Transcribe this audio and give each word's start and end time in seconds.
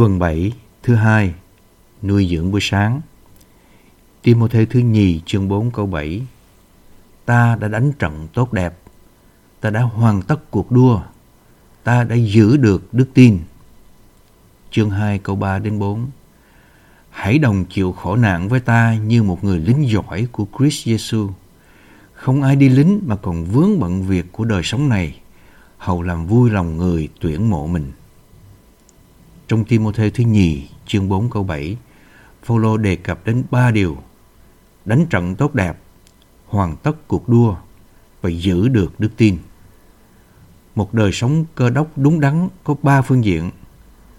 Tuần 0.00 0.18
7, 0.18 0.52
thứ 0.82 0.94
hai, 0.94 1.34
nuôi 2.02 2.28
dưỡng 2.30 2.50
buổi 2.50 2.60
sáng. 2.62 3.00
Timôthê 4.22 4.64
thứ 4.64 4.80
nhì 4.80 5.20
chương 5.26 5.48
4 5.48 5.70
câu 5.70 5.86
7 5.86 6.22
Ta 7.24 7.56
đã 7.60 7.68
đánh 7.68 7.92
trận 7.92 8.28
tốt 8.34 8.52
đẹp, 8.52 8.78
ta 9.60 9.70
đã 9.70 9.80
hoàn 9.80 10.22
tất 10.22 10.50
cuộc 10.50 10.70
đua, 10.70 11.00
ta 11.84 12.04
đã 12.04 12.16
giữ 12.16 12.56
được 12.56 12.94
đức 12.94 13.08
tin. 13.14 13.38
Chương 14.70 14.90
2 14.90 15.18
câu 15.18 15.36
3 15.36 15.58
đến 15.58 15.78
4 15.78 16.10
Hãy 17.10 17.38
đồng 17.38 17.64
chịu 17.64 17.92
khổ 17.92 18.16
nạn 18.16 18.48
với 18.48 18.60
ta 18.60 18.94
như 18.94 19.22
một 19.22 19.44
người 19.44 19.58
lính 19.58 19.88
giỏi 19.88 20.26
của 20.32 20.46
Christ 20.58 20.88
Jesus. 20.88 21.30
Không 22.12 22.42
ai 22.42 22.56
đi 22.56 22.68
lính 22.68 23.00
mà 23.06 23.16
còn 23.16 23.44
vướng 23.44 23.80
bận 23.80 24.02
việc 24.02 24.32
của 24.32 24.44
đời 24.44 24.62
sống 24.62 24.88
này, 24.88 25.20
hầu 25.78 26.02
làm 26.02 26.26
vui 26.26 26.50
lòng 26.50 26.76
người 26.76 27.08
tuyển 27.20 27.50
mộ 27.50 27.66
mình. 27.66 27.92
Trong 29.50 29.64
Timothée 29.64 30.10
thứ 30.10 30.24
nhì, 30.24 30.68
chương 30.86 31.08
4 31.08 31.30
câu 31.30 31.44
7, 31.44 31.76
Phaolô 32.42 32.76
đề 32.76 32.96
cập 32.96 33.26
đến 33.26 33.42
ba 33.50 33.70
điều: 33.70 33.96
đánh 34.84 35.06
trận 35.06 35.34
tốt 35.34 35.54
đẹp, 35.54 35.78
hoàn 36.46 36.76
tất 36.76 37.08
cuộc 37.08 37.28
đua 37.28 37.56
và 38.22 38.30
giữ 38.30 38.68
được 38.68 39.00
đức 39.00 39.16
tin. 39.16 39.38
Một 40.74 40.94
đời 40.94 41.12
sống 41.12 41.44
cơ 41.54 41.70
đốc 41.70 41.98
đúng 41.98 42.20
đắn 42.20 42.48
có 42.64 42.74
ba 42.82 43.02
phương 43.02 43.24
diện: 43.24 43.50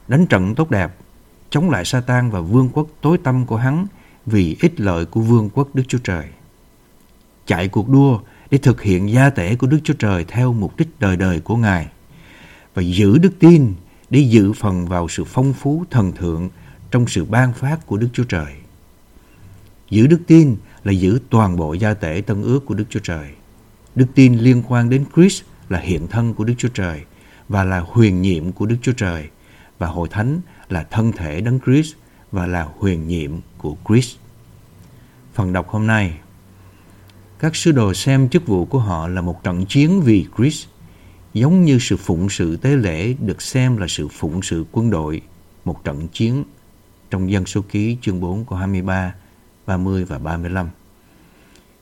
đánh 0.07 0.25
trận 0.25 0.55
tốt 0.55 0.69
đẹp, 0.69 0.95
chống 1.49 1.69
lại 1.69 1.85
Satan 1.85 2.29
và 2.29 2.41
vương 2.41 2.69
quốc 2.73 2.87
tối 3.01 3.17
tâm 3.23 3.45
của 3.45 3.57
hắn 3.57 3.87
vì 4.25 4.57
ích 4.61 4.79
lợi 4.79 5.05
của 5.05 5.21
vương 5.21 5.49
quốc 5.49 5.75
Đức 5.75 5.83
Chúa 5.87 5.99
Trời. 6.03 6.25
Chạy 7.45 7.67
cuộc 7.67 7.89
đua 7.89 8.19
để 8.49 8.57
thực 8.57 8.81
hiện 8.81 9.11
gia 9.11 9.29
tể 9.29 9.55
của 9.55 9.67
Đức 9.67 9.79
Chúa 9.83 9.95
Trời 9.99 10.25
theo 10.27 10.53
mục 10.53 10.77
đích 10.77 10.89
đời 10.99 11.17
đời 11.17 11.39
của 11.39 11.55
Ngài 11.55 11.87
và 12.73 12.81
giữ 12.81 13.17
đức 13.17 13.33
tin 13.39 13.73
để 14.11 14.19
dự 14.19 14.53
phần 14.53 14.87
vào 14.87 15.09
sự 15.09 15.23
phong 15.23 15.53
phú 15.53 15.85
thần 15.89 16.11
thượng 16.11 16.49
trong 16.91 17.07
sự 17.07 17.25
ban 17.25 17.53
phát 17.53 17.85
của 17.85 17.97
Đức 17.97 18.07
Chúa 18.13 18.23
Trời. 18.23 18.53
Giữ 19.89 20.07
đức 20.07 20.19
tin 20.27 20.55
là 20.83 20.91
giữ 20.91 21.19
toàn 21.29 21.55
bộ 21.55 21.73
gia 21.73 21.93
tể 21.93 22.21
tân 22.27 22.43
ước 22.43 22.65
của 22.65 22.73
Đức 22.73 22.85
Chúa 22.89 22.99
Trời. 22.99 23.29
Đức 23.95 24.05
tin 24.15 24.37
liên 24.37 24.63
quan 24.67 24.89
đến 24.89 25.05
Christ 25.15 25.43
là 25.69 25.79
hiện 25.79 26.07
thân 26.07 26.33
của 26.33 26.43
Đức 26.43 26.53
Chúa 26.57 26.67
Trời 26.67 27.01
và 27.49 27.63
là 27.63 27.79
huyền 27.79 28.21
nhiệm 28.21 28.51
của 28.51 28.65
Đức 28.65 28.77
Chúa 28.81 28.91
Trời, 28.91 29.29
và 29.77 29.87
hội 29.87 30.07
thánh 30.11 30.41
là 30.69 30.83
thân 30.83 31.11
thể 31.11 31.41
đấng 31.41 31.59
Christ 31.65 31.93
và 32.31 32.47
là 32.47 32.67
huyền 32.77 33.07
nhiệm 33.07 33.31
của 33.57 33.75
Christ. 33.87 34.17
Phần 35.33 35.53
đọc 35.53 35.69
hôm 35.69 35.87
nay, 35.87 36.19
Các 37.39 37.55
sứ 37.55 37.71
đồ 37.71 37.93
xem 37.93 38.29
chức 38.29 38.47
vụ 38.47 38.65
của 38.65 38.79
họ 38.79 39.07
là 39.07 39.21
một 39.21 39.43
trận 39.43 39.65
chiến 39.65 40.01
vì 40.01 40.25
Christ 40.37 40.67
giống 41.33 41.65
như 41.65 41.77
sự 41.81 41.97
phụng 41.97 42.29
sự 42.29 42.57
tế 42.57 42.75
lễ 42.75 43.13
được 43.13 43.41
xem 43.41 43.77
là 43.77 43.87
sự 43.89 44.07
phụng 44.07 44.41
sự 44.41 44.65
quân 44.71 44.89
đội, 44.89 45.21
một 45.65 45.83
trận 45.83 46.07
chiến 46.07 46.43
trong 47.09 47.31
dân 47.31 47.45
số 47.45 47.61
ký 47.69 47.97
chương 48.01 48.19
4 48.19 48.45
câu 48.45 48.57
23, 48.57 49.13
30 49.65 50.05
và 50.05 50.19
35. 50.19 50.69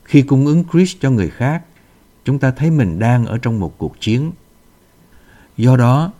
Khi 0.03 0.21
cung 0.21 0.45
ứng 0.45 0.63
Christ 0.71 0.97
cho 0.99 1.11
người 1.11 1.29
khác, 1.29 1.63
chúng 2.25 2.39
ta 2.39 2.51
thấy 2.51 2.71
mình 2.71 2.99
đang 2.99 3.25
ở 3.25 3.37
trong 3.37 3.59
một 3.59 3.77
cuộc 3.77 4.01
chiến. 4.01 4.31
Do 5.57 5.77
đó, 5.77 6.11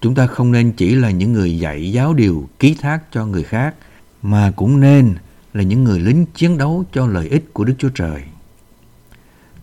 chúng 0.00 0.14
ta 0.14 0.26
không 0.26 0.52
nên 0.52 0.72
chỉ 0.72 0.94
là 0.94 1.10
những 1.10 1.32
người 1.32 1.58
dạy 1.58 1.92
giáo 1.92 2.14
điều 2.14 2.48
ký 2.58 2.74
thác 2.74 3.02
cho 3.12 3.26
người 3.26 3.42
khác, 3.42 3.74
mà 4.22 4.52
cũng 4.56 4.80
nên 4.80 5.14
là 5.54 5.62
những 5.62 5.84
người 5.84 6.00
lính 6.00 6.26
chiến 6.34 6.58
đấu 6.58 6.84
cho 6.92 7.06
lợi 7.06 7.28
ích 7.28 7.44
của 7.52 7.64
Đức 7.64 7.74
Chúa 7.78 7.88
Trời. 7.88 8.22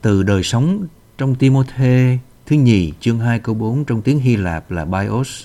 Từ 0.02 0.24
đời 0.24 0.44
sống 0.44 0.88
trong 1.18 1.36
Timôthê 1.36 2.20
Thứ 2.46 2.56
nhì, 2.56 2.94
chương 3.00 3.20
2 3.20 3.40
câu 3.40 3.56
4 3.56 3.86
trong 3.86 4.02
tiếng 4.02 4.20
Hy 4.20 4.36
Lạp 4.36 4.72
là 4.72 4.86
bios, 4.86 5.44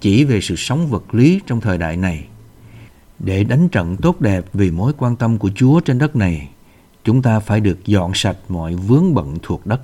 chỉ 0.00 0.24
về 0.24 0.40
sự 0.40 0.56
sống 0.56 0.86
vật 0.86 1.14
lý 1.14 1.40
trong 1.46 1.60
thời 1.60 1.78
đại 1.78 1.96
này. 1.96 2.26
Để 3.18 3.44
đánh 3.44 3.68
trận 3.68 3.96
tốt 3.96 4.20
đẹp 4.20 4.44
vì 4.52 4.70
mối 4.70 4.92
quan 4.98 5.16
tâm 5.16 5.38
của 5.38 5.50
Chúa 5.54 5.80
trên 5.80 5.98
đất 5.98 6.16
này, 6.16 6.48
chúng 7.04 7.22
ta 7.22 7.40
phải 7.40 7.60
được 7.60 7.86
dọn 7.86 8.12
sạch 8.14 8.36
mọi 8.48 8.74
vướng 8.74 9.14
bận 9.14 9.38
thuộc 9.42 9.66
đất. 9.66 9.80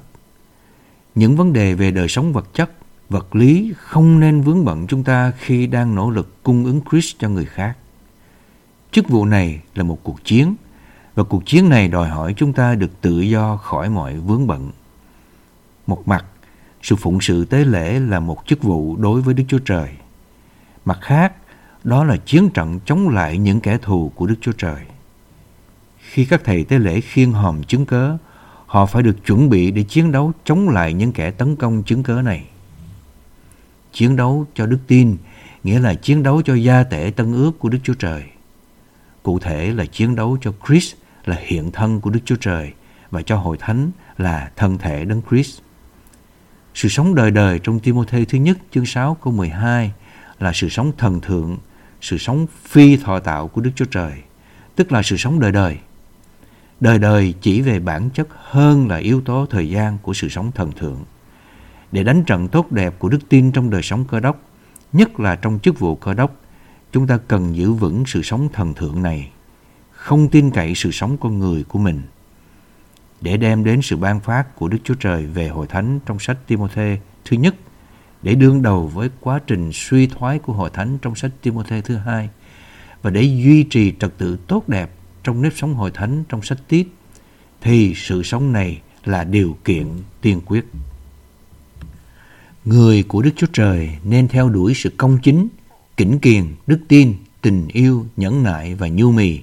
Những 1.15 1.37
vấn 1.37 1.53
đề 1.53 1.75
về 1.75 1.91
đời 1.91 2.09
sống 2.09 2.33
vật 2.33 2.55
chất, 2.55 2.71
vật 3.09 3.35
lý 3.37 3.73
không 3.77 4.21
nên 4.21 4.41
vướng 4.41 4.65
bận 4.65 4.87
chúng 4.87 5.05
ta 5.05 5.33
khi 5.39 5.67
đang 5.67 5.95
nỗ 5.95 6.11
lực 6.11 6.43
cung 6.43 6.65
ứng 6.65 6.81
Christ 6.91 7.17
cho 7.19 7.29
người 7.29 7.47
khác. 7.47 7.77
Chức 8.93 9.09
vụ 9.09 9.25
này 9.25 9.61
là 9.75 9.83
một 9.83 9.99
cuộc 10.03 10.25
chiến, 10.25 10.55
và 11.15 11.23
cuộc 11.23 11.47
chiến 11.47 11.69
này 11.69 11.89
đòi 11.89 12.09
hỏi 12.09 12.35
chúng 12.37 12.53
ta 12.53 12.75
được 12.75 13.01
tự 13.01 13.21
do 13.21 13.57
khỏi 13.57 13.91
mọi 13.91 14.17
vướng 14.17 14.47
bận. 14.47 14.71
Một 15.87 16.09
mặt, 16.09 16.25
sự 16.83 16.97
phụng 16.97 17.21
sự 17.21 17.45
tế 17.45 17.65
lễ 17.65 18.01
là 18.01 18.21
một 18.21 18.43
chức 18.47 18.63
vụ 18.63 18.97
đối 18.97 19.21
với 19.21 19.35
Đức 19.35 19.45
Chúa 19.49 19.59
Trời. 19.59 19.89
Mặt 20.85 20.99
khác, 21.03 21.33
đó 21.85 22.05
là 22.05 22.17
chiến 22.17 22.51
trận 22.51 22.81
chống 22.85 23.09
lại 23.09 23.39
những 23.39 23.61
kẻ 23.61 23.79
thù 23.79 24.13
của 24.15 24.27
Đức 24.27 24.37
Chúa 24.41 24.53
Trời. 24.53 24.81
Khi 25.99 26.25
các 26.25 26.45
thầy 26.45 26.65
tế 26.65 26.79
lễ 26.79 27.01
khiên 27.01 27.33
hòm 27.33 27.63
chứng 27.63 27.87
cớ, 27.87 28.17
họ 28.67 28.87
phải 28.87 29.03
được 29.03 29.27
chuẩn 29.27 29.51
bị 29.51 29.71
để 29.71 29.83
chiến 29.83 30.13
đấu 30.13 30.33
chống 30.45 30.69
lại 30.69 30.93
những 30.93 31.13
kẻ 31.13 31.31
tấn 31.31 31.57
công 31.57 31.83
chứng 31.83 32.03
cớ 32.03 32.23
này. 32.23 32.45
Chiến 33.93 34.17
đấu 34.17 34.47
cho 34.55 34.67
đức 34.67 34.79
tin 34.87 35.17
nghĩa 35.65 35.79
là 35.79 35.95
chiến 35.95 36.23
đấu 36.23 36.43
cho 36.43 36.55
gia 36.55 36.85
tể 36.85 37.13
tân 37.17 37.33
ước 37.33 37.59
của 37.59 37.69
Đức 37.69 37.79
Chúa 37.83 37.95
Trời. 37.95 38.25
Cụ 39.23 39.39
thể 39.39 39.71
là 39.75 39.85
chiến 39.85 40.15
đấu 40.15 40.39
cho 40.41 40.53
Christ 40.67 40.95
là 41.25 41.37
hiện 41.41 41.71
thân 41.71 42.01
của 42.01 42.11
Đức 42.11 42.21
Chúa 42.25 42.37
Trời 42.41 42.73
và 43.11 43.23
cho 43.23 43.37
hội 43.37 43.57
thánh 43.61 43.91
là 44.19 44.51
thân 44.57 44.79
thể 44.79 45.05
đấng 45.05 45.23
Christ. 45.31 45.61
Sự 46.75 46.89
sống 46.89 47.15
đời 47.15 47.31
đời 47.31 47.59
trong 47.59 47.81
Timôthê 47.81 48.25
thứ 48.25 48.39
nhất 48.39 48.59
chương 48.71 48.87
6 48.87 49.17
câu 49.23 49.33
12 49.33 49.93
là 50.39 50.53
sự 50.53 50.69
sống 50.69 50.93
thần 50.99 51.21
thượng, 51.21 51.59
sự 52.01 52.19
sống 52.19 52.47
phi 52.65 52.97
thọ 52.97 53.19
tạo 53.19 53.49
của 53.49 53.61
Đức 53.61 53.71
Chúa 53.77 53.85
Trời, 53.85 54.13
tức 54.77 54.93
là 54.93 55.03
sự 55.03 55.17
sống 55.17 55.41
đời 55.41 55.53
đời. 55.53 55.79
Đời 56.81 56.99
đời 56.99 57.35
chỉ 57.41 57.61
về 57.61 57.79
bản 57.79 58.11
chất 58.11 58.29
hơn 58.33 58.89
là 58.89 58.97
yếu 58.97 59.21
tố 59.21 59.47
thời 59.51 59.71
gian 59.71 59.99
của 60.03 60.15
sự 60.15 60.29
sống 60.29 60.53
thần 60.55 60.73
thượng. 60.73 61.05
Để 61.93 62.05
đánh 62.05 62.25
trận 62.25 62.49
tốt 62.49 62.73
đẹp 62.73 62.95
của 62.99 63.09
đức 63.09 63.29
tin 63.29 63.53
trong 63.53 63.71
đời 63.71 63.83
sống 63.83 64.05
cơ 64.05 64.21
đốc, 64.21 64.43
nhất 64.93 65.21
là 65.21 65.37
trong 65.37 65.59
chức 65.59 65.79
vụ 65.79 65.97
cơ 65.97 66.15
đốc, 66.15 66.41
chúng 66.93 67.07
ta 67.07 67.19
cần 67.29 67.57
giữ 67.57 67.73
vững 67.73 68.05
sự 68.07 68.23
sống 68.23 68.49
thần 68.53 68.75
thượng 68.75 69.03
này, 69.03 69.31
không 69.91 70.29
tin 70.29 70.51
cậy 70.51 70.75
sự 70.75 70.91
sống 70.91 71.17
con 71.21 71.39
người 71.39 71.65
của 71.65 71.79
mình– 71.79 72.03
để 73.23 73.37
đem 73.37 73.65
đến 73.65 73.83
sự 73.83 73.97
ban 73.97 74.21
phát 74.21 74.57
của 74.57 74.69
Đức 74.69 74.79
Chúa 74.85 74.95
Trời 74.95 75.27
về 75.27 75.49
hội 75.49 75.67
thánh 75.67 76.01
trong 76.07 76.19
sách 76.19 76.39
Timôthê 76.47 76.99
thứ 77.25 77.37
nhất 77.37 77.55
để 78.23 78.35
đương 78.35 78.63
đầu 78.63 78.87
với 78.87 79.09
quá 79.21 79.41
trình 79.47 79.71
suy 79.73 80.07
thoái 80.07 80.39
của 80.39 80.53
hội 80.53 80.71
thánh 80.73 80.99
trong 81.03 81.15
sách 81.15 81.31
Timôthê 81.43 81.81
thứ 81.81 81.97
hai 81.97 82.29
và 83.03 83.11
để 83.11 83.23
duy 83.23 83.63
trì 83.63 83.93
trật 84.01 84.19
tự 84.19 84.39
tốt 84.47 84.69
đẹp 84.69 84.91
trong 85.25 85.43
nếp 85.43 85.53
sống 85.57 85.75
hội 85.75 85.91
thánh 85.91 86.25
trong 86.29 86.43
sách 86.43 86.59
Tiết, 86.69 86.95
thì 87.61 87.95
sự 87.97 88.23
sống 88.23 88.53
này 88.53 88.81
là 89.05 89.25
điều 89.25 89.57
kiện 89.65 89.87
tiên 90.21 90.41
quyết. 90.47 90.65
Người 92.65 93.03
của 93.03 93.23
Đức 93.23 93.31
Chúa 93.37 93.47
Trời 93.53 93.91
nên 94.05 94.29
theo 94.29 94.49
đuổi 94.49 94.75
sự 94.75 94.91
công 94.97 95.19
chính, 95.23 95.49
kỉnh 95.97 96.19
kiền, 96.19 96.45
đức 96.67 96.81
tin, 96.89 97.15
tình 97.41 97.69
yêu, 97.69 98.07
nhẫn 98.17 98.43
nại 98.43 98.75
và 98.75 98.89
nhu 98.89 99.13
mì 99.13 99.41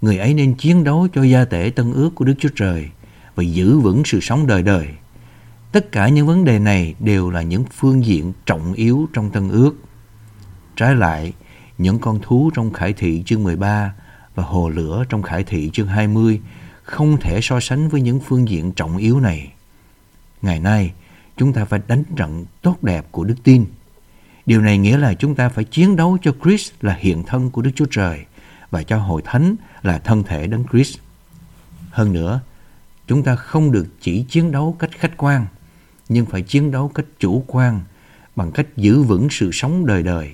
người 0.00 0.18
ấy 0.18 0.34
nên 0.34 0.54
chiến 0.54 0.84
đấu 0.84 1.08
cho 1.14 1.22
gia 1.22 1.44
tể 1.44 1.70
tân 1.76 1.92
ước 1.92 2.10
của 2.14 2.24
Đức 2.24 2.34
Chúa 2.38 2.48
Trời 2.56 2.88
và 3.34 3.42
giữ 3.42 3.78
vững 3.78 4.02
sự 4.04 4.20
sống 4.20 4.46
đời 4.46 4.62
đời. 4.62 4.88
Tất 5.72 5.92
cả 5.92 6.08
những 6.08 6.26
vấn 6.26 6.44
đề 6.44 6.58
này 6.58 6.94
đều 7.00 7.30
là 7.30 7.42
những 7.42 7.64
phương 7.72 8.04
diện 8.04 8.32
trọng 8.46 8.72
yếu 8.72 9.08
trong 9.12 9.30
tân 9.30 9.48
ước. 9.48 9.72
Trái 10.76 10.94
lại, 10.94 11.32
những 11.78 11.98
con 11.98 12.18
thú 12.22 12.50
trong 12.54 12.72
Khải 12.72 12.92
Thị 12.92 13.22
chương 13.26 13.42
13 13.42 13.94
và 14.34 14.44
hồ 14.44 14.68
lửa 14.68 15.04
trong 15.08 15.22
Khải 15.22 15.44
Thị 15.44 15.70
chương 15.72 15.86
20 15.86 16.40
không 16.82 17.16
thể 17.20 17.40
so 17.42 17.60
sánh 17.60 17.88
với 17.88 18.00
những 18.00 18.20
phương 18.20 18.48
diện 18.48 18.72
trọng 18.72 18.96
yếu 18.96 19.20
này. 19.20 19.52
Ngày 20.42 20.60
nay, 20.60 20.92
chúng 21.36 21.52
ta 21.52 21.64
phải 21.64 21.80
đánh 21.88 22.04
trận 22.16 22.44
tốt 22.62 22.82
đẹp 22.82 23.06
của 23.10 23.24
đức 23.24 23.36
tin. 23.44 23.64
Điều 24.46 24.60
này 24.60 24.78
nghĩa 24.78 24.98
là 24.98 25.14
chúng 25.14 25.34
ta 25.34 25.48
phải 25.48 25.64
chiến 25.64 25.96
đấu 25.96 26.18
cho 26.22 26.32
Christ 26.42 26.72
là 26.80 26.96
hiện 27.00 27.22
thân 27.22 27.50
của 27.50 27.62
Đức 27.62 27.70
Chúa 27.74 27.86
Trời 27.90 28.24
và 28.70 28.82
cho 28.82 28.98
hội 28.98 29.22
thánh 29.24 29.56
là 29.82 29.98
thân 29.98 30.22
thể 30.22 30.46
đấng 30.46 30.64
Christ. 30.72 30.98
Hơn 31.90 32.12
nữa, 32.12 32.40
chúng 33.06 33.22
ta 33.22 33.36
không 33.36 33.72
được 33.72 33.86
chỉ 34.00 34.22
chiến 34.28 34.52
đấu 34.52 34.76
cách 34.78 34.90
khách 34.92 35.16
quan, 35.16 35.46
nhưng 36.08 36.26
phải 36.26 36.42
chiến 36.42 36.70
đấu 36.70 36.88
cách 36.88 37.06
chủ 37.18 37.44
quan 37.46 37.80
bằng 38.36 38.52
cách 38.52 38.66
giữ 38.76 39.02
vững 39.02 39.28
sự 39.30 39.50
sống 39.52 39.86
đời 39.86 40.02
đời. 40.02 40.30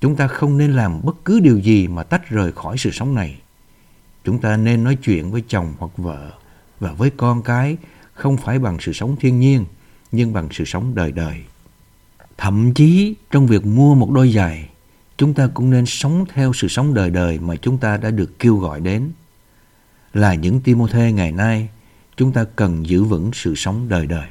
Chúng 0.00 0.16
ta 0.16 0.26
không 0.26 0.58
nên 0.58 0.72
làm 0.72 1.00
bất 1.04 1.24
cứ 1.24 1.40
điều 1.40 1.58
gì 1.58 1.88
mà 1.88 2.02
tách 2.02 2.28
rời 2.28 2.52
khỏi 2.52 2.78
sự 2.78 2.90
sống 2.90 3.14
này. 3.14 3.40
Chúng 4.24 4.38
ta 4.38 4.56
nên 4.56 4.84
nói 4.84 4.96
chuyện 4.96 5.30
với 5.30 5.42
chồng 5.48 5.74
hoặc 5.78 5.90
vợ 5.96 6.30
và 6.80 6.92
với 6.92 7.10
con 7.10 7.42
cái 7.42 7.76
không 8.14 8.36
phải 8.36 8.58
bằng 8.58 8.76
sự 8.80 8.92
sống 8.92 9.16
thiên 9.20 9.40
nhiên, 9.40 9.64
nhưng 10.12 10.32
bằng 10.32 10.48
sự 10.50 10.64
sống 10.64 10.94
đời 10.94 11.12
đời. 11.12 11.44
Thậm 12.36 12.74
chí 12.74 13.14
trong 13.30 13.46
việc 13.46 13.66
mua 13.66 13.94
một 13.94 14.10
đôi 14.10 14.32
giày, 14.32 14.68
chúng 15.16 15.34
ta 15.34 15.48
cũng 15.54 15.70
nên 15.70 15.86
sống 15.86 16.24
theo 16.34 16.52
sự 16.52 16.68
sống 16.68 16.94
đời 16.94 17.10
đời 17.10 17.38
mà 17.38 17.56
chúng 17.56 17.78
ta 17.78 17.96
đã 17.96 18.10
được 18.10 18.38
kêu 18.38 18.56
gọi 18.56 18.80
đến. 18.80 19.10
Là 20.14 20.34
những 20.34 20.60
Timothée 20.60 21.12
ngày 21.12 21.32
nay, 21.32 21.68
chúng 22.16 22.32
ta 22.32 22.44
cần 22.56 22.86
giữ 22.86 23.04
vững 23.04 23.30
sự 23.34 23.54
sống 23.54 23.88
đời 23.88 24.06
đời. 24.06 24.28